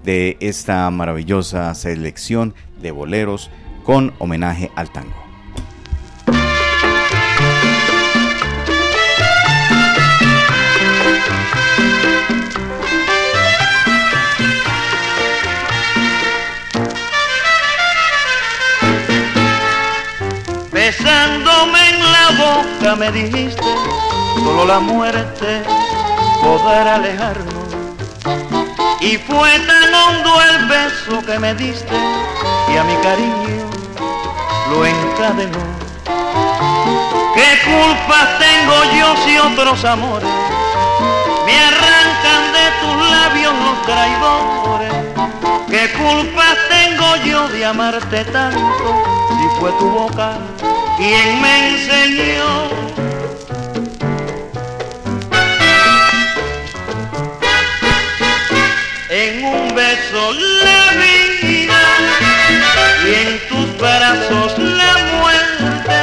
[0.04, 3.50] de esta maravillosa selección de boleros
[3.84, 5.29] con homenaje al tango.
[21.02, 23.74] Besándome en la boca me dijiste,
[24.34, 25.62] solo la muerte
[26.42, 27.54] podrá alejarnos.
[29.00, 31.96] Y fue tan hondo el beso que me diste
[32.70, 33.70] y a mi cariño
[34.70, 35.64] lo encadenó.
[37.34, 40.28] ¿Qué culpa tengo yo si otros amores
[41.46, 44.92] me arrancan de tus labios los traidores?
[45.66, 50.36] ¿Qué culpa tengo yo de amarte tanto si fue tu boca
[50.96, 52.70] quien me enseñó?
[59.10, 61.82] En un beso la vida
[63.04, 66.00] y en tus brazos la muerte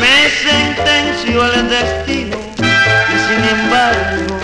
[0.00, 2.38] me sentenció el destino
[3.12, 4.38] y sin embargo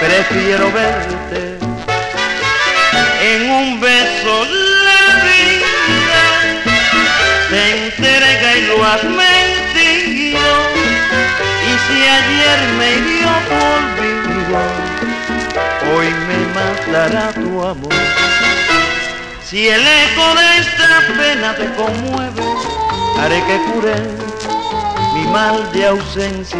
[0.00, 1.15] prefiero verte
[8.68, 10.52] lo has mentido.
[11.66, 13.96] Y si ayer me dio por
[15.94, 17.92] hoy me matará tu amor.
[19.44, 22.42] Si el eco de esta pena te conmueve
[23.18, 23.94] haré que cure
[25.14, 26.58] mi mal de ausencia.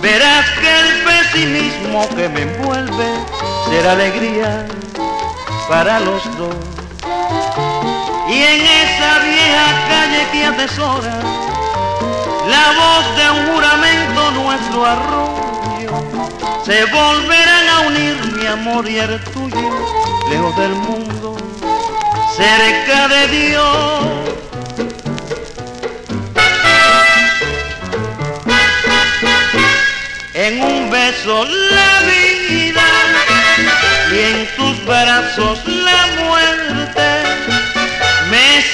[0.00, 3.08] Verás que el pesimismo que me envuelve
[3.68, 4.66] será alegría
[5.68, 6.56] para los dos.
[8.28, 11.18] Y en esa vieja calle que atesora
[12.46, 19.18] la voz de un juramento nuestro arroyo, se volverán a unir mi amor y el
[19.32, 19.70] tuyo,
[20.28, 21.36] lejos del mundo,
[22.36, 24.06] cerca de Dios.
[30.34, 32.84] En un beso la vida
[34.12, 36.67] y en tus brazos la muerte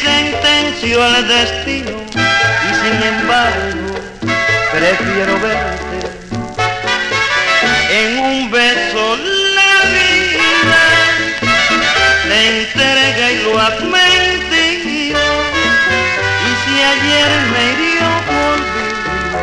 [0.05, 3.95] sentenció el destino y sin embargo
[4.73, 5.99] prefiero verte
[7.91, 9.17] en un beso
[9.57, 10.85] la vida
[12.29, 15.25] te entrega y lo has mentido
[16.47, 19.35] y si ayer me hirió por vivir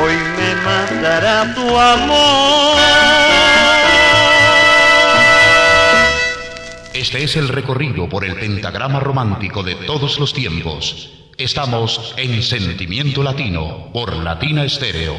[0.00, 3.27] hoy me matará tu amor
[6.98, 11.12] Este es el recorrido por el pentagrama romántico de todos los tiempos.
[11.36, 15.14] Estamos en Sentimiento Latino por Latina Estéreo.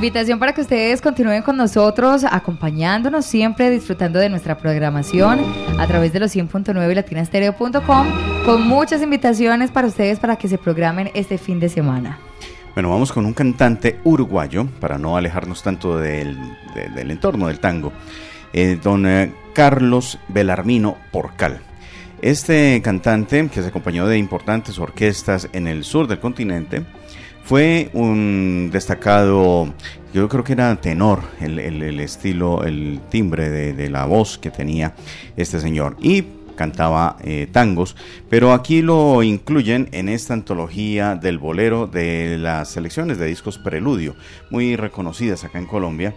[0.00, 5.40] Invitación para que ustedes continúen con nosotros, acompañándonos siempre, disfrutando de nuestra programación
[5.78, 8.06] a través de los 100.9 latinastereo.com,
[8.46, 12.18] con muchas invitaciones para ustedes para que se programen este fin de semana.
[12.72, 16.34] Bueno, vamos con un cantante uruguayo, para no alejarnos tanto del,
[16.74, 17.92] de- del entorno del tango,
[18.54, 21.60] eh, don eh, Carlos Belarmino Porcal.
[22.22, 26.84] Este cantante, que se acompañó de importantes orquestas en el sur del continente,
[27.44, 29.72] fue un destacado,
[30.14, 34.94] yo creo que era tenor, el, estilo, el timbre de, de la voz que tenía
[35.36, 35.96] este señor.
[36.00, 36.24] Y
[36.60, 37.96] cantaba eh, tangos,
[38.28, 44.14] pero aquí lo incluyen en esta antología del bolero de las selecciones de discos Preludio,
[44.50, 46.14] muy reconocidas acá en Colombia,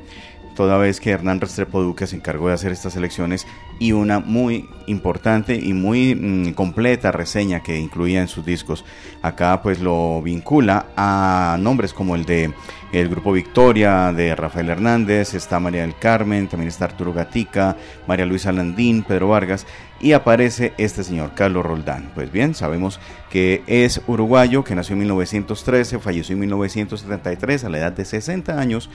[0.55, 3.47] toda vez que Hernán Restrepo Duque se encargó de hacer estas selecciones
[3.79, 8.85] y una muy importante y muy mm, completa reseña que incluía en sus discos.
[9.21, 12.53] Acá pues lo vincula a nombres como el de
[12.91, 17.75] el grupo Victoria de Rafael Hernández, está María del Carmen, también está Arturo Gatica,
[18.07, 19.65] María Luisa Landín, Pedro Vargas
[20.03, 22.11] y aparece este señor Carlos Roldán.
[22.13, 22.99] Pues bien, sabemos
[23.31, 28.59] que es uruguayo, que nació en 1913, falleció en 1973 a la edad de 60
[28.59, 28.89] años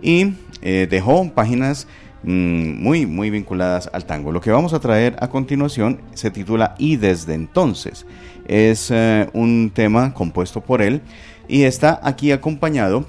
[0.00, 1.86] y eh, dejó páginas
[2.22, 4.32] mm, muy, muy vinculadas al tango.
[4.32, 8.06] Lo que vamos a traer a continuación se titula Y desde entonces.
[8.46, 11.02] Es eh, un tema compuesto por él
[11.46, 13.04] y está aquí acompañado,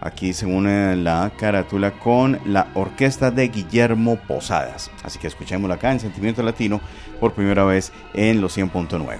[0.00, 0.66] aquí según
[1.04, 4.90] la carátula, con la orquesta de Guillermo Posadas.
[5.02, 6.80] Así que escuchémosla acá en Sentimiento Latino
[7.20, 9.18] por primera vez en los 100.9.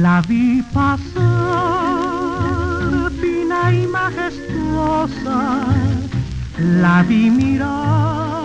[0.00, 1.83] La vi pasar
[3.72, 5.66] y majestuosa,
[6.58, 8.44] la vi mirar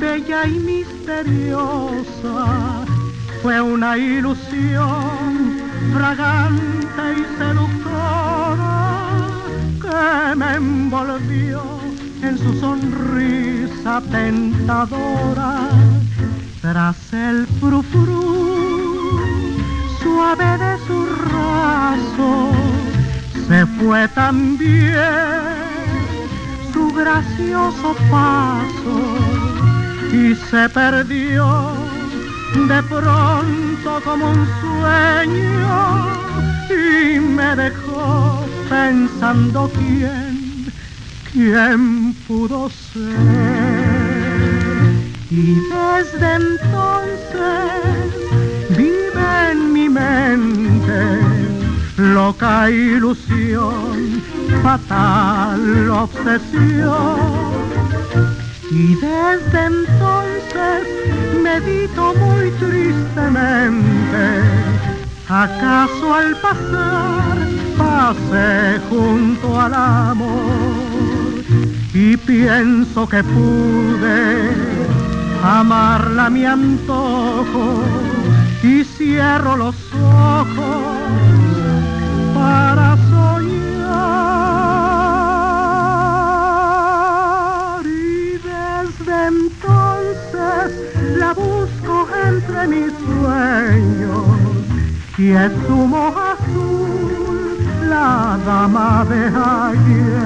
[0.00, 2.46] bella y misteriosa,
[3.42, 5.58] fue una ilusión
[5.92, 9.26] fragante y seductora
[9.82, 11.62] que me envolvió
[12.22, 15.68] en su sonrisa tentadora.
[16.62, 19.20] Tras el frufru
[20.02, 22.79] suave de su raso
[23.50, 24.94] se fue también
[26.72, 28.96] su gracioso paso
[30.12, 31.72] y se perdió
[32.68, 36.06] de pronto como un sueño
[36.70, 40.72] y me dejó pensando quién,
[41.32, 43.02] quién pudo ser.
[45.28, 47.80] Y desde entonces
[48.76, 51.29] vive en mi mente
[52.00, 54.22] loca ilusión,
[54.62, 57.20] fatal obsesión.
[58.70, 60.80] Y desde entonces
[61.42, 64.24] medito muy tristemente,
[65.28, 67.38] acaso al pasar
[67.76, 71.10] pasé junto al amor
[71.92, 74.50] y pienso que pude
[75.42, 77.82] amarla a mi antojo.
[78.62, 81.29] Y cierro los ojos
[82.50, 83.86] para soñar
[87.86, 90.66] y desde entonces
[91.20, 91.94] la busco
[92.28, 94.26] entre mis sueños
[95.18, 97.38] y es su moja azul
[97.88, 99.22] la dama de
[99.68, 100.20] ayer.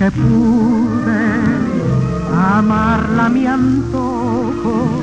[0.00, 1.22] Que pude
[2.34, 5.02] amarla mi antojo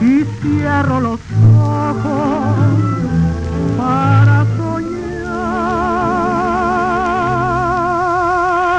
[0.00, 1.20] y cierro los
[1.56, 2.56] ojos
[3.78, 5.24] para soñar.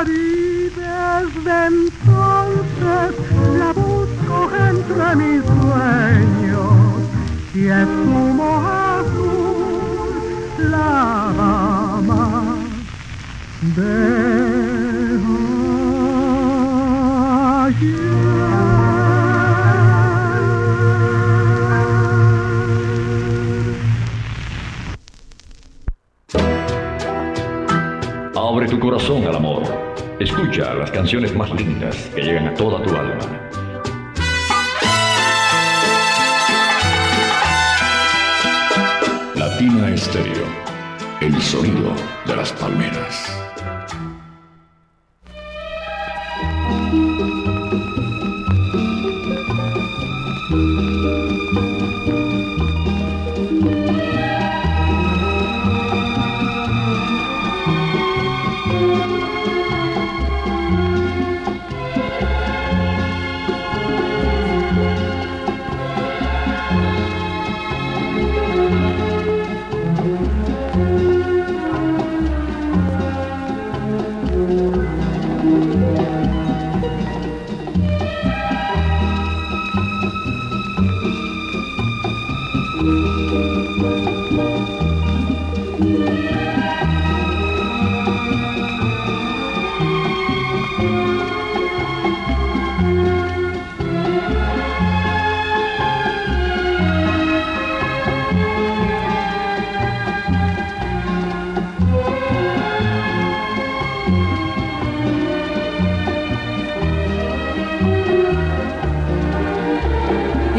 [0.10, 3.12] Y desde entonces
[3.58, 4.38] la busco
[4.70, 6.76] entre mis sueños
[7.53, 8.51] y es humo
[8.99, 10.12] azul
[10.70, 12.26] la dama
[13.78, 14.24] de
[17.76, 17.89] Abre
[28.69, 29.63] tu corazón al amor.
[30.21, 33.19] Escucha las canciones más lindas que llegan a toda tu alma.
[39.36, 40.45] Latina Estéreo.
[41.19, 41.93] El sonido
[42.26, 43.24] de las palmeras.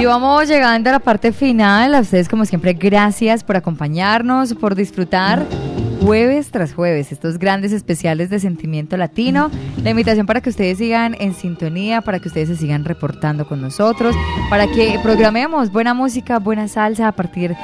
[0.06, 1.92] Y vamos llegando a la parte final.
[1.92, 5.44] A ustedes, como siempre, gracias por acompañarnos, por disfrutar
[6.00, 9.50] jueves tras jueves estos grandes especiales de sentimiento latino.
[9.82, 13.60] La invitación para que ustedes sigan en sintonía, para que ustedes se sigan reportando con
[13.60, 14.14] nosotros,
[14.48, 17.56] para que programemos buena música, buena salsa a partir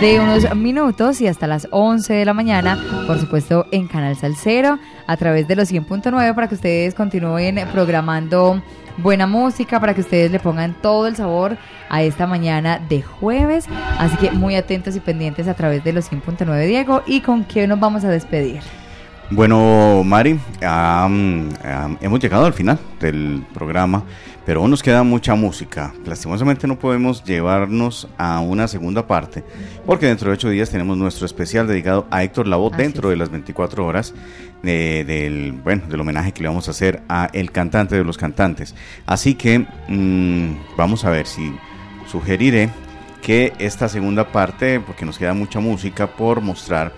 [0.00, 4.78] de unos minutos y hasta las 11 de la mañana, por supuesto en Canal Salcero,
[5.06, 8.62] a través de los 100.9 para que ustedes continúen programando
[8.96, 11.56] buena música para que ustedes le pongan todo el sabor
[11.88, 13.66] a esta mañana de jueves.
[13.98, 17.02] Así que muy atentos y pendientes a través de los 100.9 Diego.
[17.06, 18.60] ¿Y con qué nos vamos a despedir?
[19.32, 21.50] Bueno, Mari, am,
[22.00, 24.02] hemos llegado al final del programa,
[24.44, 25.92] pero aún nos queda mucha música.
[26.04, 29.44] Lastimosamente no podemos llevarnos a una segunda parte,
[29.86, 33.30] porque dentro de ocho días tenemos nuestro especial dedicado a Héctor Lavoe dentro de las
[33.30, 34.14] 24 horas
[34.62, 38.18] eh, del, bueno, del homenaje que le vamos a hacer a el cantante de los
[38.18, 38.74] cantantes.
[39.06, 41.54] Así que mm, vamos a ver si
[42.06, 42.70] sugeriré
[43.22, 46.92] que esta segunda parte, porque nos queda mucha música por mostrar,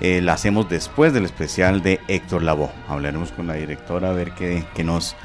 [0.00, 2.70] eh, la hacemos después del especial de Héctor Lavoe.
[2.88, 5.16] Hablaremos con la directora a ver qué, qué nos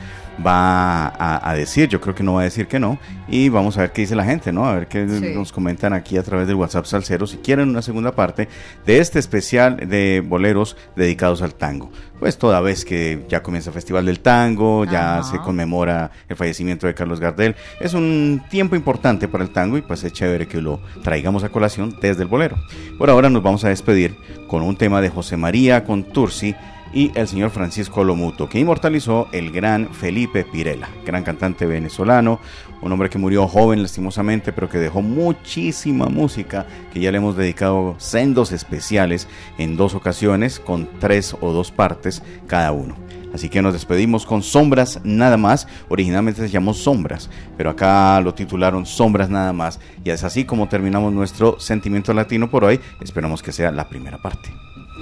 [0.45, 1.89] va a, a decir.
[1.89, 2.97] Yo creo que no va a decir que no.
[3.27, 4.65] Y vamos a ver qué dice la gente, ¿no?
[4.65, 5.31] A ver qué Sí.
[5.35, 8.47] nos comentan aquí a través del WhatsApp Salcero si quieren una segunda parte
[8.85, 11.91] de este especial de boleros dedicados al tango.
[12.19, 15.23] Pues toda vez que ya comienza el Festival del Tango, ya Ajá.
[15.31, 19.81] se conmemora el fallecimiento de Carlos Gardel, es un tiempo importante para el tango y
[19.81, 22.57] pues es chévere que lo traigamos a colación desde el bolero.
[22.97, 24.15] Por ahora nos vamos a despedir
[24.47, 26.55] con un tema de José María Contursi
[26.93, 32.39] y el señor Francisco Lomuto, que inmortalizó el gran Felipe Pirela, gran cantante venezolano,
[32.81, 37.35] un hombre que murió joven lastimosamente, pero que dejó muchísima música, que ya le hemos
[37.35, 39.27] dedicado sendos especiales
[39.57, 42.95] en dos ocasiones, con tres o dos partes cada uno.
[43.33, 45.67] Así que nos despedimos con Sombras nada más.
[45.89, 49.79] Originalmente se llamó Sombras, pero acá lo titularon Sombras nada más.
[50.03, 52.79] Y es así como terminamos nuestro sentimiento latino por hoy.
[53.01, 54.49] Esperamos que sea la primera parte.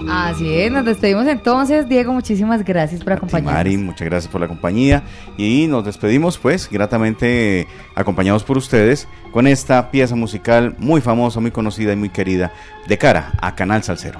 [0.10, 1.88] Así es, nos despedimos entonces.
[1.88, 3.54] Diego, muchísimas gracias por acompañarnos.
[3.54, 5.04] Mari, muchas gracias por la compañía.
[5.38, 11.52] Y nos despedimos, pues, gratamente acompañados por ustedes con esta pieza musical muy famosa, muy
[11.52, 12.52] conocida y muy querida
[12.88, 14.20] de cara a Canal Salcero.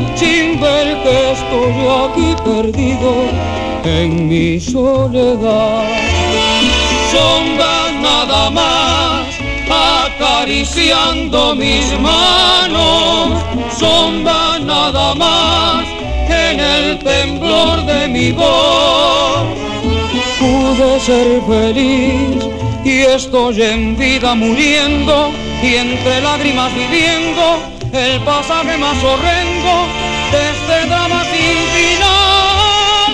[0.61, 3.11] ver que estoy aquí perdido
[3.83, 5.83] en mi soledad.
[7.11, 9.25] Sombras nada más
[9.69, 13.43] acariciando mis manos,
[13.77, 15.85] sombra nada más
[16.29, 19.43] en el temblor de mi voz.
[20.39, 22.45] Pude ser feliz
[22.85, 25.31] y estoy en vida muriendo
[25.63, 27.43] y entre lágrimas viviendo
[27.93, 33.11] el pasaje más horrendo de este drama sin final.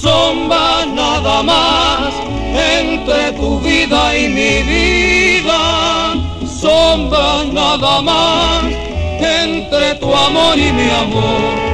[0.00, 2.14] Sombra nada más
[2.54, 5.60] entre tu vida y mi vida.
[6.46, 8.64] Sombra nada más
[9.20, 11.70] entre tu amor y mi amor.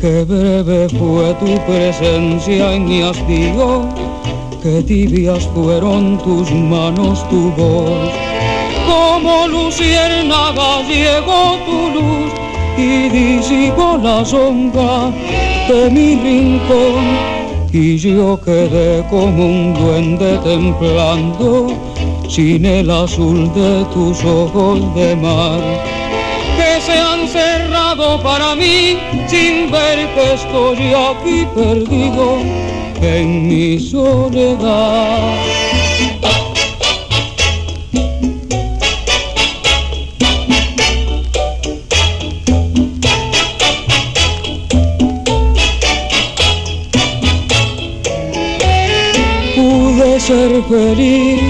[0.00, 3.88] Qué breve fue tu presencia en mi hastío,
[4.62, 8.10] qué tibias fueron tus manos, tu voz.
[8.86, 12.35] Como luciérnaga llegó tu luz
[12.76, 15.10] y disipó la sombra
[15.68, 17.36] de mi rincón.
[17.72, 21.68] Y yo quedé como un duende templando
[22.28, 25.60] sin el azul de tus ojos de mar
[26.86, 32.38] se han cerrado para mí sin ver que estoy aquí perdido
[33.00, 35.55] en mi soledad.
[50.26, 51.40] Ser feliz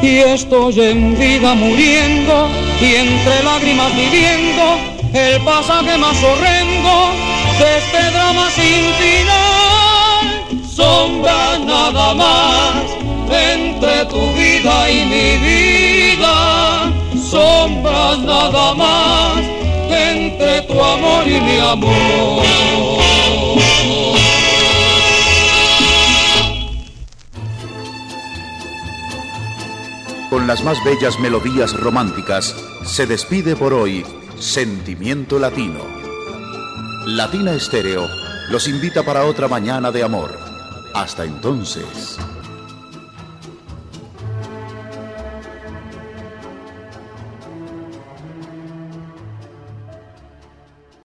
[0.00, 2.48] y estoy en vida muriendo
[2.80, 4.78] y entre lágrimas viviendo
[5.12, 7.10] el pasaje más horrendo
[7.58, 10.62] de este drama sin final.
[10.64, 12.84] Sombra nada más
[13.30, 16.92] entre tu vida y mi vida.
[17.30, 19.38] Sombra nada más
[19.90, 23.03] entre tu amor y mi amor.
[30.34, 34.04] Con las más bellas melodías románticas, se despide por hoy
[34.36, 35.78] Sentimiento Latino.
[37.06, 38.08] Latina Estéreo
[38.50, 40.36] los invita para otra mañana de amor.
[40.92, 42.18] Hasta entonces.